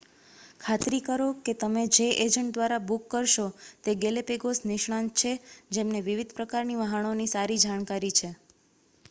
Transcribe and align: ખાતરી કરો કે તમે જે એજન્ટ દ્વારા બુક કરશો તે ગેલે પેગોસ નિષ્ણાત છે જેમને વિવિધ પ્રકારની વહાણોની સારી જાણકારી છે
ખાતરી 0.61 1.01
કરો 1.01 1.27
કે 1.43 1.53
તમે 1.55 1.83
જે 1.95 2.07
એજન્ટ 2.23 2.53
દ્વારા 2.55 2.85
બુક 2.85 3.03
કરશો 3.11 3.45
તે 3.83 3.91
ગેલે 3.99 4.21
પેગોસ 4.25 4.59
નિષ્ણાત 4.65 5.07
છે 5.19 5.31
જેમને 5.71 5.99
વિવિધ 6.03 6.35
પ્રકારની 6.35 6.81
વહાણોની 6.81 7.31
સારી 7.31 7.63
જાણકારી 7.63 8.15
છે 8.15 8.29